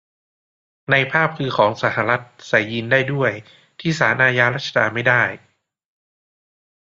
[0.91, 3.31] ในภาพคือของสหรัฐ ใส่ยีนส์ได้ด้วย
[3.79, 5.23] ที่ศาลอาญารัชดาไม่ได้